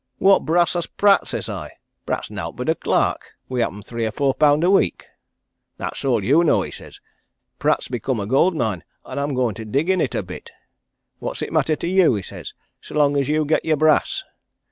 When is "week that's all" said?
4.71-6.25